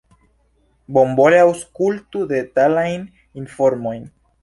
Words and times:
Bonvole 0.97 1.43
aŭskultu 1.43 2.25
detalajn 2.35 3.09
informojn. 3.45 4.15